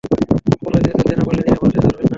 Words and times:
অপরাধীদের 0.55 0.95
ধরতে 0.97 1.13
না 1.13 1.23
পরলে 1.25 1.41
নিরাপরাধীদের 1.41 1.83
ধরবেন 1.85 1.97
না। 1.97 2.09